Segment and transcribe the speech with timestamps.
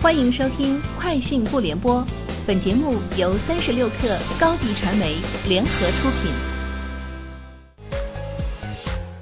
[0.00, 2.00] 欢迎收听《快讯不联播》，
[2.46, 5.16] 本节目由三十六克高低传媒
[5.48, 6.30] 联合出品。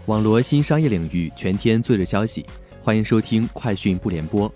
[0.04, 2.44] 网罗新商业领域全天最热消息，
[2.82, 4.50] 欢迎收听《快讯不联播》。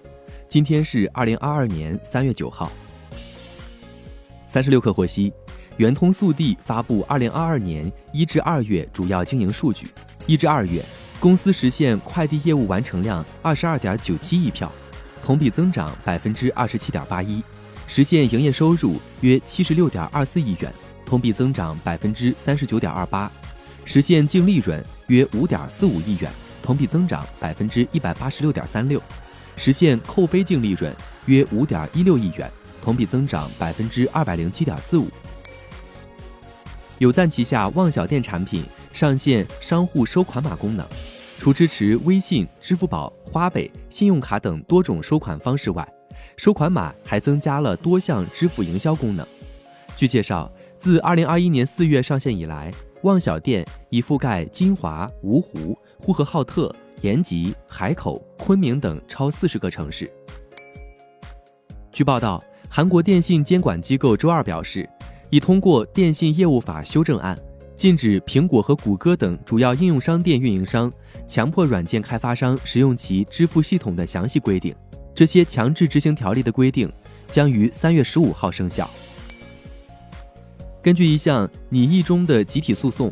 [0.46, 2.70] 今天是二零二二年三月九号。
[4.46, 5.32] 三十六克获悉，
[5.78, 9.86] 圆通速递发布二零二二年一至二月主要经营数据，
[10.26, 10.84] 一至二月，
[11.18, 14.70] 公司实现快递业务完成量二十二点九七亿票。
[15.24, 17.42] 同比增长百分之二十七点八一，
[17.86, 20.72] 实现营业收入约七十六点二四亿元，
[21.04, 23.30] 同比增长百分之三十九点二八，
[23.84, 26.30] 实现净利润约五点四五亿元，
[26.62, 29.00] 同比增长百分之一百八十六点三六，
[29.56, 30.94] 实现扣非净利润
[31.26, 32.50] 约五点一六亿元，
[32.82, 35.08] 同比增长百分之二百零七点四五。
[36.98, 40.86] 有赞旗下旺小店产品上线商户收款码功能。
[41.40, 45.90] 除支持微信、支付宝、花呗、信用卡等多种收款方式外，
[46.36, 49.26] 收款码还增加了多项支付营销功能。
[49.96, 52.70] 据介绍，自2021年4月上线以来，
[53.04, 60.12] 旺小店已覆盖金华、芜湖、呼和浩特、延吉、海口、昆明等超四十个城市。
[61.90, 62.38] 据报道，
[62.68, 64.86] 韩国电信监管机构周二表示，
[65.30, 67.34] 已通过《电信业务法》修正案。
[67.80, 70.92] 禁止苹果和谷歌等主要应用商店运营商
[71.26, 74.74] 强迫软件开发商使用其支付系统的详细规定。
[75.14, 76.92] 这些强制执行条例的规定
[77.28, 78.86] 将于三月十五号生效。
[80.82, 83.10] 根据一项拟议中的集体诉讼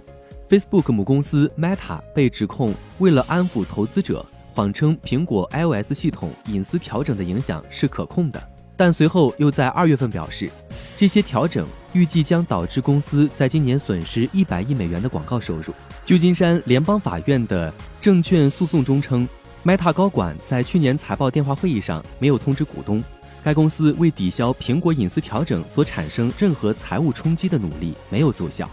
[0.50, 4.22] ，Facebook 母公司 Meta 被指控为了安抚投资者，
[4.52, 10.50] 谎称苹果 iOS 系统隐私调整的影响是可控的，但随后又在二月份表示。
[10.98, 15.72] 这些调整预计将导致公司在今年损失一百亿美元的广告收入。
[16.04, 19.26] 旧金山联邦法院的证券诉讼中称
[19.64, 23.00] ，Meta 高管在去年财报电话会议上没有通知股东，
[23.44, 28.68] 该公司为抵消苹果隐私调整所产生任何财务冲击的努力没有奏效。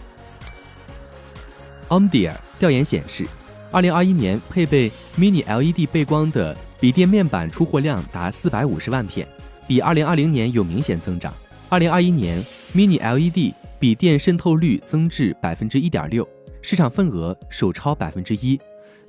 [1.90, 3.24] Omdia 调研显示，
[3.70, 9.24] 二零二一年配备 Mini LED 背光的笔电面板出货量达四百五十万片，
[9.68, 11.32] 比二零二零年有明显增长。
[11.68, 12.40] 二零二一年
[12.72, 16.26] ，Mini LED 笔电渗透率增至百分之一点六，
[16.62, 18.58] 市场份额首超百分之一，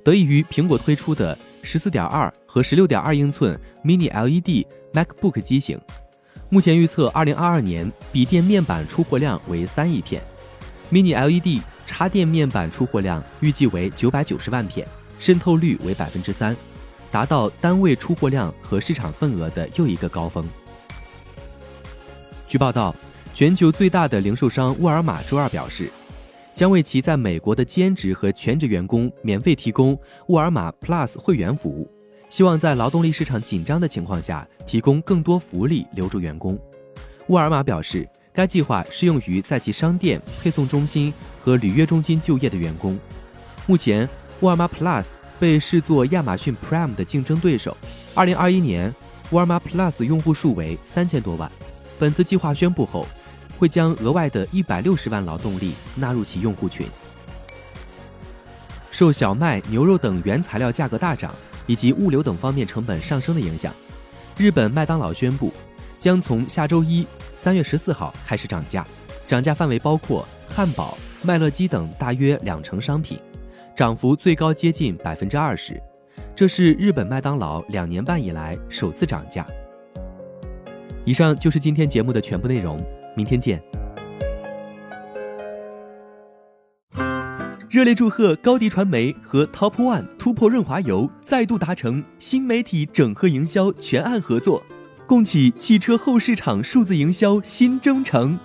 [0.04, 5.80] 得益于苹果推出的十四点二和十六点二英寸 Mini LED MacBook 机型。
[6.50, 10.20] 目前预测，二零二二年笔电面板出货量为三亿片
[10.92, 14.88] ，Mini LED 插电面板出货量预计为九百九十万片，
[15.20, 16.58] 渗透率为百分之三，
[17.12, 20.44] 达到单位出货量和市场份额的又一个高峰。
[22.48, 22.96] 据报道，
[23.34, 25.92] 全球最大的零售商沃尔玛周二表示，
[26.56, 31.92] 将为其在美国的兼职和全职员工免费提供沃尔玛 Plus 会员服务，
[32.30, 36.58] 希望在劳动力市场紧张的情况下提供更多福利留住员工。
[37.28, 42.98] 沃尔玛表示，该计划适用于在其商店、配送中心和履约中心就业的员工。
[43.66, 44.08] 目前，
[44.40, 45.06] 沃尔玛 Plus
[45.38, 47.76] 被视作亚马逊 Prime 的竞争对手。
[48.16, 48.96] 2021年，
[49.32, 51.52] 沃尔玛 Plus 用户数为三千多万。
[52.00, 53.06] 本次计划宣布后，
[53.58, 56.88] 会将额外的一百六十万劳动力纳入其用户群。
[58.92, 61.34] 受小麦、牛肉等原材料价格大涨
[61.66, 63.74] 以及物流等方面成本上升的影响，
[64.38, 65.54] 日本麦当劳宣布，
[66.00, 67.06] 将从下周一
[67.38, 68.86] （三月十四号）开始涨价，
[69.28, 73.20] 涨价范围包括汉堡、麦乐鸡等大约两成商品，
[73.76, 75.80] 涨幅最高接近百分之二十。
[76.36, 79.46] 这是日本麦当劳两年半以来首次涨价。
[81.08, 82.78] 以上就是今天节目的全部内容，
[83.16, 83.64] 明天见。
[87.70, 94.62] 热烈祝贺高迪传媒和 Top One 突破润滑油再度达成新媒体整合营销全案合作，
[95.06, 98.38] 共启汽车后市场数字营销新征程。